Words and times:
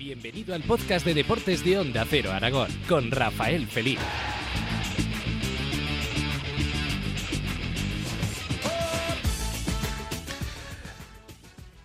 Bienvenido 0.00 0.54
al 0.54 0.62
podcast 0.62 1.04
de 1.04 1.12
deportes 1.12 1.62
de 1.62 1.78
Onda 1.78 2.06
Cero 2.08 2.32
Aragón 2.32 2.70
con 2.88 3.10
Rafael 3.10 3.66
Felipe. 3.66 4.00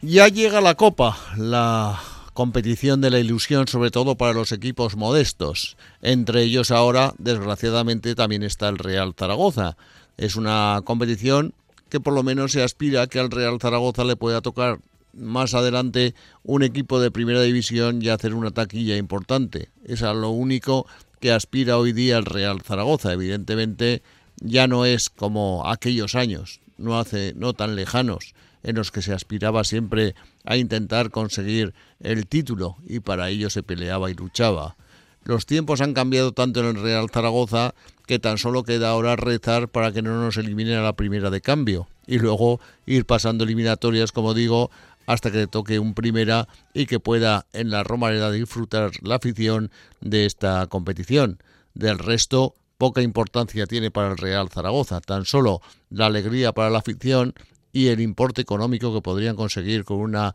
Ya 0.01 0.29
llega 0.29 0.61
la 0.61 0.75
Copa, 0.75 1.17
la 1.35 2.01
competición 2.33 3.01
de 3.01 3.09
la 3.09 3.19
ilusión, 3.19 3.67
sobre 3.67 3.91
todo 3.91 4.15
para 4.15 4.31
los 4.31 4.53
equipos 4.53 4.95
modestos. 4.95 5.75
Entre 6.01 6.43
ellos 6.43 6.71
ahora, 6.71 7.13
desgraciadamente, 7.17 8.15
también 8.15 8.43
está 8.43 8.69
el 8.69 8.77
Real 8.77 9.13
Zaragoza. 9.19 9.75
Es 10.15 10.37
una 10.37 10.81
competición 10.85 11.53
que 11.89 11.99
por 11.99 12.13
lo 12.13 12.23
menos 12.23 12.53
se 12.53 12.63
aspira 12.63 13.01
a 13.01 13.07
que 13.07 13.19
al 13.19 13.29
Real 13.29 13.59
Zaragoza 13.59 14.05
le 14.05 14.15
pueda 14.15 14.39
tocar 14.39 14.79
más 15.15 15.53
adelante 15.53 16.13
un 16.43 16.63
equipo 16.63 16.99
de 16.99 17.11
primera 17.11 17.41
división 17.41 18.01
y 18.01 18.09
hacer 18.09 18.33
una 18.33 18.51
taquilla 18.51 18.97
importante. 18.97 19.69
Es 19.85 20.03
a 20.03 20.13
lo 20.13 20.29
único 20.29 20.85
que 21.19 21.31
aspira 21.31 21.77
hoy 21.77 21.93
día 21.93 22.17
el 22.17 22.25
Real 22.25 22.61
Zaragoza. 22.61 23.13
Evidentemente 23.13 24.03
ya 24.41 24.67
no 24.67 24.85
es 24.85 25.09
como 25.09 25.67
aquellos 25.67 26.15
años, 26.15 26.59
no 26.77 26.99
hace 26.99 27.33
no 27.35 27.53
tan 27.53 27.75
lejanos 27.75 28.33
en 28.63 28.75
los 28.75 28.91
que 28.91 29.01
se 29.01 29.13
aspiraba 29.13 29.63
siempre 29.63 30.15
a 30.43 30.57
intentar 30.57 31.11
conseguir 31.11 31.73
el 31.99 32.27
título 32.27 32.77
y 32.87 32.99
para 32.99 33.29
ello 33.29 33.49
se 33.49 33.63
peleaba 33.63 34.09
y 34.09 34.15
luchaba. 34.15 34.75
Los 35.23 35.45
tiempos 35.45 35.81
han 35.81 35.93
cambiado 35.93 36.33
tanto 36.33 36.59
en 36.59 36.67
el 36.67 36.81
Real 36.81 37.09
Zaragoza 37.09 37.73
que 38.05 38.19
tan 38.19 38.37
solo 38.37 38.63
queda 38.63 38.89
ahora 38.89 39.15
rezar 39.15 39.69
para 39.69 39.91
que 39.91 40.01
no 40.01 40.19
nos 40.21 40.37
eliminen 40.37 40.77
a 40.77 40.83
la 40.83 40.95
primera 40.95 41.29
de 41.29 41.41
cambio 41.41 41.87
y 42.05 42.19
luego 42.19 42.59
ir 42.85 43.05
pasando 43.05 43.43
eliminatorias, 43.43 44.11
como 44.11 44.33
digo, 44.33 44.69
hasta 45.05 45.31
que 45.31 45.47
toque 45.47 45.79
un 45.79 45.93
primera 45.93 46.47
y 46.73 46.85
que 46.85 46.99
pueda 46.99 47.47
en 47.53 47.69
la 47.69 47.83
Romareda 47.83 48.31
disfrutar 48.31 48.91
la 49.01 49.15
afición 49.15 49.71
de 50.01 50.25
esta 50.25 50.67
competición. 50.67 51.39
Del 51.73 51.99
resto, 51.99 52.55
poca 52.77 53.01
importancia 53.01 53.67
tiene 53.67 53.91
para 53.91 54.11
el 54.11 54.17
Real 54.17 54.49
Zaragoza, 54.49 55.01
tan 55.01 55.25
solo 55.25 55.61
la 55.89 56.07
alegría 56.07 56.53
para 56.53 56.69
la 56.69 56.79
afición 56.79 57.33
y 57.75 57.89
el 57.89 57.99
importe 57.99 58.39
económico 58.39 58.93
que 58.93 59.01
podrían 59.01 59.35
conseguir 59.35 59.83
con, 59.83 59.97
una, 59.97 60.33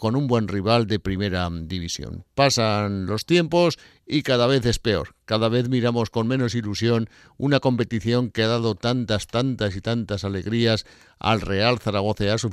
con 0.00 0.16
un 0.16 0.26
buen 0.26 0.48
rival 0.48 0.88
de 0.88 0.98
primera 0.98 1.48
división. 1.48 2.24
Pasan 2.34 3.06
los 3.06 3.26
tiempos 3.26 3.78
y 4.08 4.22
cada 4.22 4.48
vez 4.48 4.66
es 4.66 4.80
peor. 4.80 5.14
Cada 5.24 5.48
vez 5.48 5.68
miramos 5.68 6.10
con 6.10 6.26
menos 6.26 6.56
ilusión 6.56 7.08
una 7.36 7.60
competición 7.60 8.32
que 8.32 8.42
ha 8.42 8.48
dado 8.48 8.74
tantas, 8.74 9.28
tantas 9.28 9.76
y 9.76 9.82
tantas 9.82 10.24
alegrías 10.24 10.84
al 11.20 11.42
Real 11.42 11.78
Zaragoza 11.78 12.24
y 12.24 12.28
a 12.30 12.38
su 12.38 12.50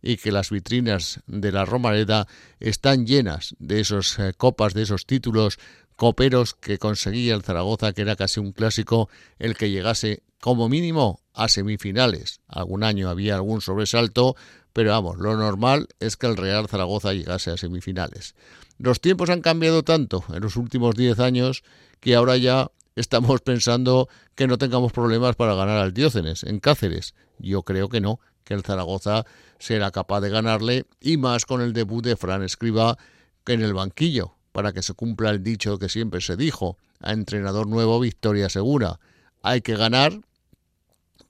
y 0.00 0.16
que 0.16 0.30
las 0.30 0.50
vitrinas 0.50 1.18
de 1.26 1.50
la 1.50 1.64
Romareda 1.64 2.28
están 2.60 3.04
llenas 3.04 3.56
de 3.58 3.80
esos 3.80 4.16
eh, 4.20 4.32
copas, 4.36 4.74
de 4.74 4.82
esos 4.82 5.06
títulos 5.06 5.58
coperos 5.96 6.54
que 6.54 6.78
conseguía 6.78 7.34
el 7.34 7.42
Zaragoza, 7.42 7.94
que 7.94 8.02
era 8.02 8.14
casi 8.14 8.38
un 8.38 8.52
clásico 8.52 9.08
el 9.40 9.56
que 9.56 9.70
llegase 9.70 10.22
como 10.40 10.68
mínimo 10.68 11.20
a 11.34 11.48
semifinales. 11.48 12.40
Algún 12.48 12.82
año 12.82 13.08
había 13.08 13.34
algún 13.34 13.60
sobresalto, 13.60 14.36
pero 14.72 14.90
vamos, 14.90 15.18
lo 15.18 15.36
normal 15.36 15.88
es 16.00 16.16
que 16.16 16.26
el 16.26 16.36
Real 16.36 16.68
Zaragoza 16.68 17.12
llegase 17.12 17.50
a 17.50 17.56
semifinales. 17.56 18.34
Los 18.78 19.00
tiempos 19.00 19.30
han 19.30 19.42
cambiado 19.42 19.82
tanto 19.82 20.24
en 20.32 20.42
los 20.42 20.56
últimos 20.56 20.94
10 20.94 21.20
años 21.20 21.62
que 22.00 22.14
ahora 22.14 22.36
ya 22.36 22.70
estamos 22.96 23.40
pensando 23.44 24.08
que 24.34 24.46
no 24.46 24.58
tengamos 24.58 24.92
problemas 24.92 25.36
para 25.36 25.54
ganar 25.54 25.78
al 25.78 25.92
Diócenes 25.92 26.42
en 26.44 26.60
Cáceres. 26.60 27.14
Yo 27.38 27.62
creo 27.62 27.88
que 27.88 28.00
no, 28.00 28.20
que 28.44 28.54
el 28.54 28.62
Zaragoza 28.62 29.24
será 29.58 29.90
capaz 29.90 30.20
de 30.20 30.30
ganarle 30.30 30.86
y 31.00 31.16
más 31.16 31.44
con 31.44 31.60
el 31.60 31.72
debut 31.72 32.04
de 32.04 32.16
Fran 32.16 32.42
Escriba 32.42 32.96
en 33.46 33.62
el 33.62 33.74
banquillo, 33.74 34.36
para 34.52 34.72
que 34.72 34.82
se 34.82 34.94
cumpla 34.94 35.30
el 35.30 35.42
dicho 35.42 35.78
que 35.78 35.88
siempre 35.88 36.20
se 36.20 36.36
dijo, 36.36 36.78
a 37.00 37.12
entrenador 37.12 37.66
nuevo 37.66 37.98
victoria 37.98 38.48
segura. 38.48 39.00
Hay 39.42 39.60
que 39.60 39.76
ganar 39.76 40.20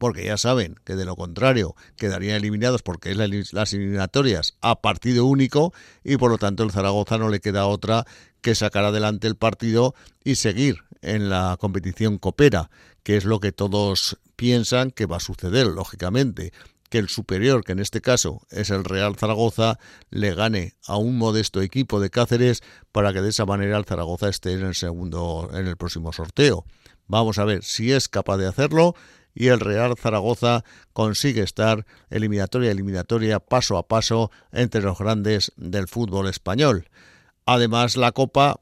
porque 0.01 0.25
ya 0.25 0.39
saben 0.39 0.77
que 0.87 0.97
de 0.97 1.05
lo 1.05 1.15
contrario 1.15 1.77
quedarían 1.99 2.37
eliminados 2.37 2.83
porque 2.83 3.11
es 3.11 3.53
las 3.53 3.75
eliminatorias 3.75 4.57
a 4.63 4.81
partido 4.81 5.27
único 5.27 5.75
y 6.03 6.17
por 6.17 6.31
lo 6.31 6.39
tanto 6.39 6.63
el 6.63 6.73
Zaragoza 6.73 7.19
no 7.19 7.29
le 7.29 7.41
queda 7.41 7.67
otra 7.67 8.07
que 8.41 8.55
sacar 8.55 8.85
adelante 8.85 9.29
el 9.29 9.37
partido 9.37 9.95
y 10.25 10.37
seguir 10.37 10.85
en 11.03 11.29
la 11.29 11.59
competición 11.61 12.17
copera, 12.17 12.71
que 13.03 13.19
es 13.19 13.27
lo 13.27 13.41
que 13.41 13.53
todos 13.53 14.19
piensan 14.37 14.91
que 14.91 15.05
va 15.05 15.19
a 15.19 15.21
suceder, 15.21 15.67
lógicamente 15.67 16.55
que 16.89 16.97
el 16.97 17.11
superior, 17.11 17.63
que 17.63 17.73
en 17.73 17.79
este 17.79 18.01
caso 18.01 18.41
es 18.51 18.71
el 18.71 18.85
Real 18.85 19.17
Zaragoza, 19.17 19.79
le 20.09 20.35
gane 20.35 20.77
a 20.87 20.97
un 20.97 21.19
modesto 21.19 21.61
equipo 21.61 22.01
de 22.01 22.09
Cáceres 22.09 22.63
para 22.91 23.13
que 23.13 23.21
de 23.21 23.29
esa 23.29 23.45
manera 23.45 23.77
el 23.77 23.85
Zaragoza 23.85 24.31
esté 24.31 24.55
en 24.55 24.65
el 24.65 24.75
segundo 24.75 25.51
en 25.53 25.67
el 25.67 25.77
próximo 25.77 26.11
sorteo. 26.15 26.65
Vamos 27.07 27.39
a 27.39 27.45
ver 27.45 27.63
si 27.65 27.93
es 27.93 28.09
capaz 28.09 28.39
de 28.39 28.47
hacerlo 28.47 28.95
y 29.35 29.49
el 29.49 29.61
Real 29.61 29.97
Zaragoza 29.97 30.65
consigue 30.93 31.43
estar 31.43 31.87
eliminatoria 32.11 32.71
eliminatoria 32.71 33.41
paso 33.41 33.79
a 33.79 33.87
paso 33.87 34.31
entre 34.53 34.83
los 34.83 34.99
grandes 34.99 35.53
del 35.57 35.89
fútbol 35.89 36.29
español. 36.29 36.89
Además, 37.47 37.97
la 37.97 38.13
Copa 38.13 38.61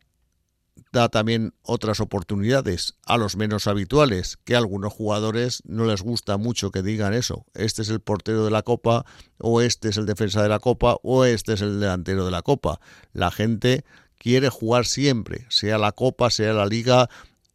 da 0.93 1.09
también 1.09 1.55
otras 1.63 2.01
oportunidades 2.01 2.95
a 3.05 3.17
los 3.19 3.37
menos 3.37 3.67
habituales, 3.67 4.39
que 4.45 4.55
a 4.55 4.59
algunos 4.59 4.93
jugadores 4.93 5.63
no 5.67 5.85
les 5.85 6.03
gusta 6.03 6.37
mucho 6.37 6.71
que 6.71 6.83
digan 6.83 7.15
eso. 7.15 7.45
Este 7.55 7.83
es 7.83 7.91
el 7.91 8.01
portero 8.01 8.45
de 8.45 8.51
la 8.51 8.63
Copa, 8.63 9.05
o 9.39 9.61
este 9.61 9.89
es 9.89 9.97
el 9.97 10.07
defensa 10.07 10.43
de 10.43 10.49
la 10.49 10.59
Copa, 10.59 10.97
o 11.03 11.25
este 11.25 11.55
es 11.55 11.61
el 11.61 11.81
delantero 11.81 12.25
de 12.25 12.31
la 12.31 12.43
Copa. 12.43 12.81
La 13.13 13.31
gente 13.31 13.85
quiere 14.19 14.49
jugar 14.49 14.87
siempre, 14.87 15.47
sea 15.51 15.79
la 15.79 15.93
Copa, 15.93 16.31
sea 16.31 16.53
la 16.53 16.67
Liga 16.67 17.09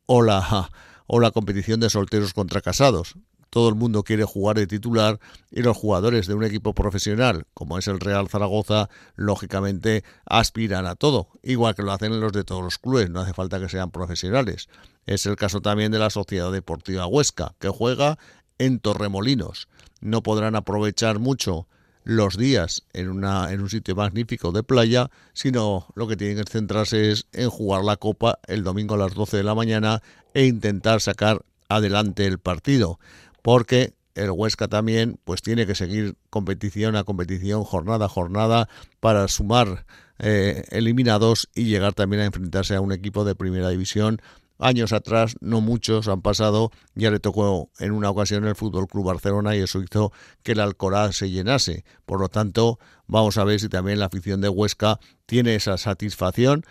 o 0.06 0.22
la 0.22 0.70
o 1.08 1.20
la 1.20 1.32
competición 1.32 1.80
de 1.80 1.90
solteros 1.90 2.34
contra 2.34 2.62
casados. 2.62 3.16
Todo 3.50 3.70
el 3.70 3.76
mundo 3.76 4.04
quiere 4.04 4.24
jugar 4.24 4.58
de 4.58 4.66
titular 4.66 5.20
y 5.52 5.62
los 5.62 5.78
jugadores 5.78 6.26
de 6.26 6.34
un 6.34 6.44
equipo 6.44 6.74
profesional, 6.74 7.46
como 7.54 7.78
es 7.78 7.88
el 7.88 8.00
Real 8.00 8.28
Zaragoza, 8.28 8.90
lógicamente 9.16 10.04
aspiran 10.26 10.88
a 10.88 10.96
todo, 10.96 11.28
igual 11.44 11.76
que 11.76 11.84
lo 11.84 11.92
hacen 11.92 12.20
los 12.20 12.32
de 12.32 12.44
todos 12.44 12.64
los 12.64 12.80
clubes, 12.80 13.12
no 13.12 13.20
hace 13.20 13.34
falta 13.34 13.60
que 13.60 13.70
sean 13.70 13.92
profesionales. 13.92 14.70
Es 15.06 15.28
el 15.28 15.36
caso 15.36 15.62
también 15.62 15.92
de 15.92 16.00
la 16.00 16.10
Sociedad 16.10 16.52
Deportiva 16.52 17.06
Huesca, 17.06 17.54
que 17.60 17.70
juega 17.70 18.18
en 18.58 18.80
Torremolinos. 18.80 19.68
No 20.02 20.24
podrán 20.24 20.56
aprovechar 20.56 21.20
mucho 21.20 21.68
los 22.04 22.38
días 22.38 22.84
en, 22.94 23.10
una, 23.10 23.52
en 23.52 23.62
un 23.62 23.70
sitio 23.70 23.96
magnífico 23.96 24.52
de 24.52 24.64
playa, 24.64 25.10
sino 25.34 25.88
lo 25.96 26.08
que 26.08 26.18
tienen 26.18 26.44
que 26.44 26.52
centrarse 26.52 27.12
es 27.12 27.28
en 27.32 27.50
jugar 27.50 27.84
la 27.84 27.98
copa 27.98 28.40
el 28.48 28.64
domingo 28.64 28.96
a 28.96 28.98
las 28.98 29.14
12 29.14 29.38
de 29.38 29.44
la 29.44 29.56
mañana 29.56 30.02
e 30.34 30.46
intentar 30.46 31.02
sacar 31.02 31.44
adelante 31.70 32.26
el 32.26 32.40
partido, 32.40 33.00
porque 33.42 33.94
el 34.16 34.32
Huesca 34.32 34.68
también 34.68 35.20
pues 35.24 35.42
tiene 35.42 35.66
que 35.66 35.76
seguir 35.76 36.16
competición 36.30 36.96
a 36.96 37.04
competición, 37.04 37.64
jornada 37.64 38.06
a 38.06 38.10
jornada, 38.10 38.70
para 39.00 39.28
sumar 39.28 39.86
eh, 40.20 40.66
eliminados 40.70 41.50
y 41.56 41.66
llegar 41.66 41.94
también 41.94 42.22
a 42.22 42.26
enfrentarse 42.26 42.76
a 42.76 42.82
un 42.82 42.92
equipo 42.92 43.26
de 43.26 43.36
primera 43.36 43.70
división 43.70 44.22
años 44.64 44.94
atrás, 44.94 45.36
no 45.42 45.62
muchos 45.62 46.08
han 46.08 46.22
pasado, 46.22 46.72
ya 46.96 47.12
le 47.12 47.20
tocó 47.20 47.70
en 47.80 47.92
una 47.92 48.10
ocasión 48.10 48.46
el 48.46 48.56
Fútbol 48.56 48.88
Club 48.88 49.06
Barcelona 49.06 49.56
y 49.56 49.60
eso 49.60 49.82
hizo 49.82 50.12
que 50.42 50.54
el 50.54 50.60
Alcoraz 50.60 51.16
se 51.16 51.30
llenase. 51.30 51.84
Por 52.06 52.20
lo 52.20 52.30
tanto, 52.30 52.80
vamos 53.08 53.38
a 53.38 53.44
ver 53.44 53.60
si 53.60 53.70
también 53.70 54.00
la 54.00 54.06
afición 54.06 54.42
de 54.42 54.50
Huesca 54.50 55.00
tiene 55.26 55.56
esa 55.56 55.78
satisfacción 55.78 56.64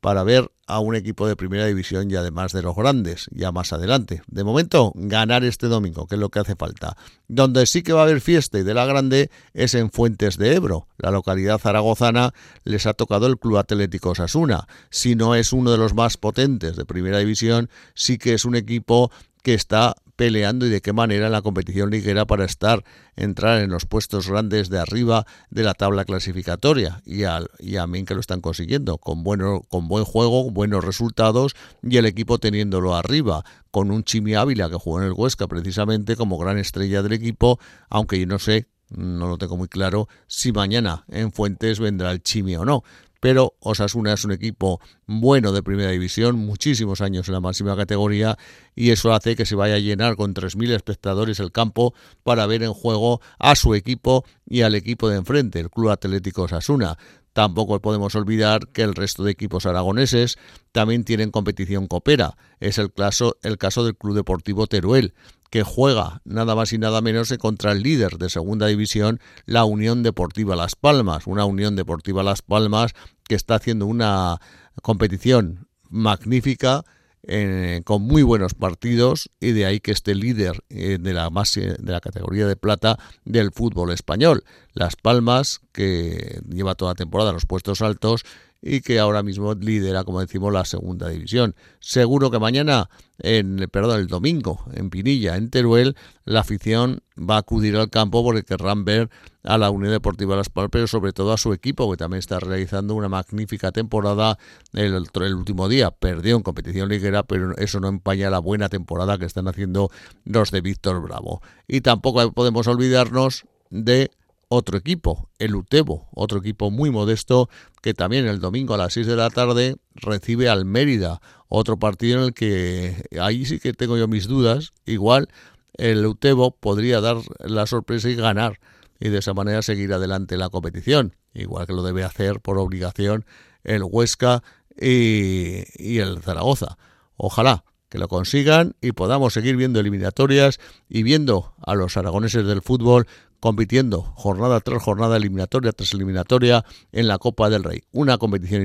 para 0.00 0.22
ver 0.22 0.50
a 0.66 0.78
un 0.78 0.94
equipo 0.94 1.26
de 1.26 1.36
primera 1.36 1.66
división 1.66 2.10
y 2.10 2.14
además 2.14 2.52
de 2.52 2.62
los 2.62 2.76
grandes, 2.76 3.28
ya 3.32 3.52
más 3.52 3.72
adelante. 3.72 4.22
De 4.28 4.44
momento, 4.44 4.92
ganar 4.94 5.44
este 5.44 5.66
domingo, 5.66 6.06
que 6.06 6.14
es 6.14 6.20
lo 6.20 6.28
que 6.28 6.38
hace 6.38 6.54
falta. 6.54 6.96
Donde 7.28 7.66
sí 7.66 7.82
que 7.82 7.92
va 7.92 8.00
a 8.00 8.04
haber 8.04 8.20
fiesta 8.20 8.58
y 8.58 8.62
de 8.62 8.74
la 8.74 8.86
grande 8.86 9.30
es 9.52 9.74
en 9.74 9.90
Fuentes 9.90 10.38
de 10.38 10.54
Ebro. 10.54 10.86
La 10.96 11.10
localidad 11.10 11.58
zaragozana 11.58 12.32
les 12.64 12.86
ha 12.86 12.94
tocado 12.94 13.26
el 13.26 13.38
Club 13.38 13.58
Atlético 13.58 14.14
Sasuna. 14.14 14.66
Si 14.90 15.16
no 15.16 15.34
es 15.34 15.52
uno 15.52 15.72
de 15.72 15.78
los 15.78 15.94
más 15.94 16.16
potentes 16.16 16.76
de 16.76 16.84
primera 16.84 17.18
división, 17.18 17.68
sí 17.94 18.16
que 18.18 18.34
es 18.34 18.44
un 18.44 18.54
equipo 18.54 19.10
que 19.42 19.54
está 19.54 19.96
peleando 20.20 20.66
y 20.66 20.68
de 20.68 20.82
qué 20.82 20.92
manera 20.92 21.30
la 21.30 21.40
competición 21.40 21.88
liguera 21.88 22.26
para 22.26 22.44
estar, 22.44 22.84
entrar 23.16 23.62
en 23.62 23.70
los 23.70 23.86
puestos 23.86 24.28
grandes 24.28 24.68
de 24.68 24.78
arriba 24.78 25.24
de 25.48 25.62
la 25.62 25.72
tabla 25.72 26.04
clasificatoria. 26.04 27.00
Y, 27.06 27.22
al, 27.22 27.48
y 27.58 27.78
a 27.78 27.86
mí 27.86 28.04
que 28.04 28.12
lo 28.12 28.20
están 28.20 28.42
consiguiendo 28.42 28.98
con, 28.98 29.24
bueno, 29.24 29.62
con 29.70 29.88
buen 29.88 30.04
juego, 30.04 30.50
buenos 30.50 30.84
resultados 30.84 31.54
y 31.82 31.96
el 31.96 32.04
equipo 32.04 32.36
teniéndolo 32.36 32.94
arriba 32.94 33.46
con 33.70 33.90
un 33.90 34.04
Chimi 34.04 34.34
Ávila 34.34 34.68
que 34.68 34.76
jugó 34.76 35.00
en 35.00 35.06
el 35.06 35.14
Huesca 35.14 35.48
precisamente 35.48 36.16
como 36.16 36.36
gran 36.36 36.58
estrella 36.58 37.00
del 37.02 37.14
equipo, 37.14 37.58
aunque 37.88 38.20
yo 38.20 38.26
no 38.26 38.38
sé 38.38 38.68
no 38.90 39.28
lo 39.28 39.38
tengo 39.38 39.56
muy 39.56 39.68
claro 39.68 40.08
si 40.26 40.52
mañana 40.52 41.04
en 41.08 41.32
Fuentes 41.32 41.78
vendrá 41.78 42.10
el 42.10 42.22
Chimi 42.22 42.56
o 42.56 42.64
no 42.64 42.82
pero 43.20 43.54
Osasuna 43.60 44.14
es 44.14 44.24
un 44.24 44.32
equipo 44.32 44.80
bueno 45.06 45.52
de 45.52 45.62
primera 45.62 45.90
división, 45.90 46.36
muchísimos 46.36 47.00
años 47.00 47.28
en 47.28 47.34
la 47.34 47.40
máxima 47.40 47.76
categoría 47.76 48.36
y 48.74 48.90
eso 48.90 49.12
hace 49.12 49.36
que 49.36 49.46
se 49.46 49.54
vaya 49.54 49.74
a 49.74 49.78
llenar 49.78 50.16
con 50.16 50.34
3.000 50.34 50.72
espectadores 50.72 51.38
el 51.38 51.52
campo 51.52 51.94
para 52.22 52.46
ver 52.46 52.62
en 52.62 52.72
juego 52.72 53.20
a 53.38 53.54
su 53.54 53.74
equipo 53.74 54.24
y 54.46 54.62
al 54.62 54.74
equipo 54.74 55.08
de 55.08 55.18
enfrente, 55.18 55.60
el 55.60 55.70
Club 55.70 55.90
Atlético 55.90 56.42
Osasuna. 56.42 56.96
Tampoco 57.32 57.80
podemos 57.80 58.14
olvidar 58.16 58.68
que 58.68 58.82
el 58.82 58.94
resto 58.94 59.22
de 59.22 59.30
equipos 59.30 59.64
aragoneses 59.64 60.36
también 60.72 61.04
tienen 61.04 61.30
competición 61.30 61.86
coopera. 61.86 62.36
Es 62.58 62.78
el 62.78 62.92
caso, 62.92 63.36
el 63.42 63.56
caso 63.56 63.84
del 63.84 63.96
Club 63.96 64.16
Deportivo 64.16 64.66
Teruel, 64.66 65.14
que 65.50 65.64
juega 65.64 66.22
nada 66.24 66.54
más 66.54 66.72
y 66.72 66.78
nada 66.78 67.00
menos 67.00 67.28
que 67.28 67.38
contra 67.38 67.72
el 67.72 67.82
líder 67.82 68.18
de 68.18 68.30
segunda 68.30 68.68
división, 68.68 69.20
la 69.46 69.64
Unión 69.64 70.02
Deportiva 70.02 70.56
Las 70.56 70.76
Palmas. 70.76 71.26
Una 71.26 71.44
Unión 71.44 71.76
Deportiva 71.76 72.22
Las 72.22 72.42
Palmas 72.42 72.92
que 73.28 73.34
está 73.34 73.56
haciendo 73.56 73.86
una 73.86 74.38
competición 74.82 75.66
magnífica 75.88 76.84
eh, 77.24 77.82
con 77.84 78.00
muy 78.02 78.22
buenos 78.22 78.54
partidos 78.54 79.30
y 79.40 79.52
de 79.52 79.66
ahí 79.66 79.80
que 79.80 79.92
esté 79.92 80.14
líder 80.14 80.64
eh, 80.70 80.96
de, 80.98 81.12
la 81.12 81.28
de 81.28 81.92
la 81.92 82.00
categoría 82.00 82.46
de 82.46 82.56
plata 82.56 82.98
del 83.24 83.52
fútbol 83.52 83.92
español. 83.92 84.42
Las 84.72 84.96
Palmas, 84.96 85.60
que 85.72 86.40
lleva 86.48 86.76
toda 86.76 86.92
la 86.92 86.96
temporada 86.96 87.30
en 87.30 87.34
los 87.34 87.44
puestos 87.44 87.82
altos 87.82 88.24
y 88.62 88.80
que 88.82 88.98
ahora 88.98 89.22
mismo 89.22 89.54
lidera, 89.54 90.04
como 90.04 90.20
decimos, 90.20 90.52
la 90.52 90.64
segunda 90.64 91.08
división. 91.08 91.54
Seguro 91.78 92.30
que 92.30 92.38
mañana, 92.38 92.90
en, 93.18 93.68
perdón, 93.72 94.00
el 94.00 94.06
domingo, 94.06 94.64
en 94.72 94.90
Pinilla, 94.90 95.36
en 95.36 95.50
Teruel, 95.50 95.96
la 96.24 96.40
afición 96.40 97.02
va 97.18 97.36
a 97.36 97.38
acudir 97.38 97.76
al 97.76 97.88
campo 97.88 98.22
porque 98.22 98.42
querrán 98.42 98.84
ver 98.84 99.08
a 99.44 99.56
la 99.56 99.70
Unión 99.70 99.92
Deportiva 99.92 100.36
Las 100.36 100.50
Palmas, 100.50 100.70
pero 100.72 100.86
sobre 100.86 101.12
todo 101.12 101.32
a 101.32 101.38
su 101.38 101.54
equipo, 101.54 101.90
que 101.90 101.96
también 101.96 102.18
está 102.18 102.38
realizando 102.38 102.94
una 102.94 103.08
magnífica 103.08 103.72
temporada 103.72 104.38
el, 104.74 105.06
el 105.14 105.34
último 105.34 105.68
día. 105.68 105.90
Perdió 105.90 106.36
en 106.36 106.42
competición 106.42 106.90
liguera, 106.90 107.22
pero 107.22 107.56
eso 107.56 107.80
no 107.80 107.88
empaña 107.88 108.28
la 108.28 108.38
buena 108.40 108.68
temporada 108.68 109.16
que 109.16 109.24
están 109.24 109.48
haciendo 109.48 109.90
los 110.24 110.50
de 110.50 110.60
Víctor 110.60 111.02
Bravo. 111.02 111.40
Y 111.66 111.80
tampoco 111.80 112.32
podemos 112.32 112.66
olvidarnos 112.66 113.46
de 113.70 114.10
otro 114.52 114.76
equipo, 114.76 115.30
el 115.38 115.54
Utebo, 115.54 116.08
otro 116.12 116.40
equipo 116.40 116.72
muy 116.72 116.90
modesto 116.90 117.48
que 117.80 117.94
también 117.94 118.26
el 118.26 118.40
domingo 118.40 118.74
a 118.74 118.78
las 118.78 118.92
6 118.94 119.06
de 119.06 119.16
la 119.16 119.30
tarde 119.30 119.76
recibe 119.94 120.48
al 120.48 120.64
Mérida, 120.64 121.20
otro 121.48 121.78
partido 121.78 122.18
en 122.18 122.24
el 122.26 122.34
que 122.34 123.04
ahí 123.20 123.44
sí 123.44 123.58
que 123.58 123.72
tengo 123.72 123.96
yo 123.96 124.08
mis 124.08 124.26
dudas, 124.26 124.72
igual 124.84 125.28
el 125.74 126.04
Utebo 126.04 126.52
podría 126.52 127.00
dar 127.00 127.16
la 127.40 127.66
sorpresa 127.66 128.08
y 128.08 128.14
ganar 128.14 128.60
y 129.00 129.08
de 129.08 129.18
esa 129.18 129.32
manera 129.32 129.62
seguir 129.62 129.92
adelante 129.92 130.36
la 130.36 130.50
competición, 130.50 131.16
igual 131.32 131.66
que 131.66 131.72
lo 131.72 131.82
debe 131.82 132.04
hacer 132.04 132.40
por 132.40 132.58
obligación 132.58 133.24
el 133.64 133.82
Huesca 133.82 134.42
y, 134.78 135.64
y 135.76 135.98
el 135.98 136.22
Zaragoza. 136.22 136.76
Ojalá 137.16 137.64
que 137.88 137.98
lo 137.98 138.08
consigan 138.08 138.76
y 138.80 138.92
podamos 138.92 139.34
seguir 139.34 139.56
viendo 139.56 139.80
eliminatorias 139.80 140.60
y 140.88 141.02
viendo 141.02 141.54
a 141.60 141.74
los 141.74 141.96
aragoneses 141.96 142.46
del 142.46 142.62
fútbol 142.62 143.06
compitiendo 143.40 144.02
jornada 144.02 144.60
tras 144.60 144.82
jornada, 144.82 145.16
eliminatoria 145.16 145.72
tras 145.72 145.92
eliminatoria 145.94 146.64
en 146.92 147.08
la 147.08 147.18
Copa 147.18 147.50
del 147.50 147.64
Rey. 147.64 147.82
Una 147.90 148.18
competición 148.18 148.62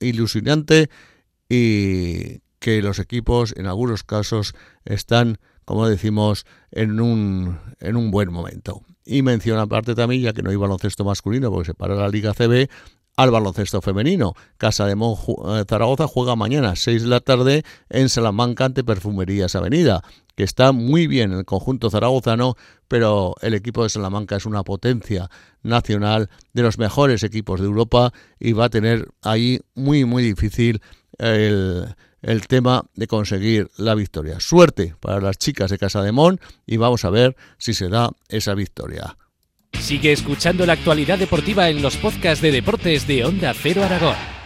ilusionante 0.00 0.90
y 1.48 2.40
que 2.58 2.82
los 2.82 2.98
equipos 2.98 3.54
en 3.56 3.66
algunos 3.66 4.02
casos 4.02 4.54
están, 4.84 5.38
como 5.64 5.88
decimos, 5.88 6.44
en 6.70 7.00
un, 7.00 7.58
en 7.80 7.96
un 7.96 8.10
buen 8.10 8.32
momento. 8.32 8.82
Y 9.04 9.22
menciona 9.22 9.62
aparte 9.62 9.94
también, 9.94 10.22
ya 10.22 10.32
que 10.32 10.42
no 10.42 10.50
hay 10.50 10.56
baloncesto 10.56 11.04
masculino 11.04 11.50
porque 11.50 11.66
se 11.66 11.74
para 11.74 11.94
la 11.94 12.08
Liga 12.08 12.34
CB, 12.34 12.68
al 13.18 13.32
baloncesto 13.32 13.82
femenino. 13.82 14.34
Casa 14.58 14.86
de 14.86 14.94
Mon 14.94 15.16
eh, 15.48 15.64
Zaragoza 15.68 16.06
juega 16.06 16.36
mañana 16.36 16.70
a 16.70 16.76
6 16.76 17.02
de 17.02 17.08
la 17.08 17.18
tarde 17.18 17.64
en 17.90 18.08
Salamanca 18.08 18.64
ante 18.64 18.84
Perfumerías 18.84 19.56
Avenida, 19.56 20.04
que 20.36 20.44
está 20.44 20.70
muy 20.70 21.08
bien 21.08 21.32
el 21.32 21.44
conjunto 21.44 21.90
zaragozano, 21.90 22.54
pero 22.86 23.34
el 23.42 23.54
equipo 23.54 23.82
de 23.82 23.88
Salamanca 23.88 24.36
es 24.36 24.46
una 24.46 24.62
potencia 24.62 25.30
nacional 25.64 26.30
de 26.52 26.62
los 26.62 26.78
mejores 26.78 27.24
equipos 27.24 27.58
de 27.58 27.66
Europa 27.66 28.12
y 28.38 28.52
va 28.52 28.66
a 28.66 28.70
tener 28.70 29.08
ahí 29.22 29.58
muy 29.74 30.04
muy 30.04 30.22
difícil 30.22 30.80
el, 31.18 31.92
el 32.22 32.46
tema 32.46 32.84
de 32.94 33.08
conseguir 33.08 33.68
la 33.76 33.96
victoria. 33.96 34.38
Suerte 34.38 34.94
para 35.00 35.20
las 35.20 35.38
chicas 35.38 35.72
de 35.72 35.78
Casa 35.78 36.04
de 36.04 36.12
Mon 36.12 36.38
y 36.66 36.76
vamos 36.76 37.04
a 37.04 37.10
ver 37.10 37.36
si 37.58 37.74
se 37.74 37.88
da 37.88 38.12
esa 38.28 38.54
victoria. 38.54 39.16
Sigue 39.72 40.12
escuchando 40.12 40.66
la 40.66 40.74
actualidad 40.74 41.18
deportiva 41.18 41.68
en 41.68 41.82
los 41.82 41.96
podcasts 41.96 42.42
de 42.42 42.52
deportes 42.52 43.06
de 43.06 43.24
Onda 43.24 43.54
Cero 43.54 43.82
Aragón. 43.84 44.37